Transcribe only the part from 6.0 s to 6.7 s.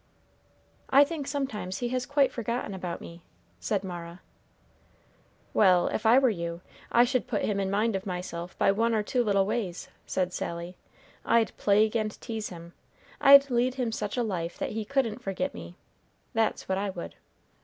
I were you,